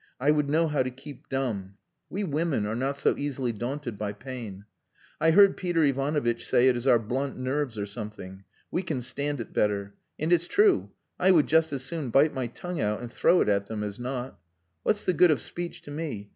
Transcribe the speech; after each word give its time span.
I 0.19 0.31
would 0.31 0.49
know 0.49 0.67
how 0.67 0.81
to 0.81 0.89
keep 0.89 1.29
dumb. 1.29 1.75
We 2.09 2.23
women 2.23 2.65
are 2.65 2.75
not 2.75 2.97
so 2.97 3.15
easily 3.15 3.51
daunted 3.51 3.99
by 3.99 4.13
pain. 4.13 4.65
I 5.19 5.29
heard 5.29 5.55
Peter 5.55 5.83
Ivanovitch 5.83 6.43
say 6.43 6.67
it 6.67 6.75
is 6.75 6.87
our 6.87 6.97
blunt 6.97 7.37
nerves 7.37 7.77
or 7.77 7.85
something. 7.85 8.43
We 8.71 8.81
can 8.81 9.03
stand 9.03 9.39
it 9.39 9.53
better. 9.53 9.93
And 10.17 10.33
it's 10.33 10.47
true; 10.47 10.89
I 11.19 11.29
would 11.29 11.45
just 11.45 11.71
as 11.71 11.83
soon 11.83 12.09
bite 12.09 12.33
my 12.33 12.47
tongue 12.47 12.81
out 12.81 12.99
and 13.01 13.13
throw 13.13 13.41
it 13.41 13.47
at 13.47 13.67
them 13.67 13.83
as 13.83 13.99
not. 13.99 14.39
What's 14.81 15.05
the 15.05 15.13
good 15.13 15.29
of 15.29 15.39
speech 15.39 15.83
to 15.83 15.91
me? 15.91 16.29